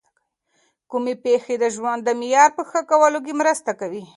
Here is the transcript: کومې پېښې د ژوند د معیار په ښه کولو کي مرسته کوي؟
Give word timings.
کومې 0.89 1.13
پېښې 1.23 1.55
د 1.59 1.65
ژوند 1.75 2.01
د 2.03 2.09
معیار 2.19 2.49
په 2.57 2.63
ښه 2.69 2.81
کولو 2.89 3.19
کي 3.25 3.33
مرسته 3.41 3.71
کوي؟ 3.79 4.03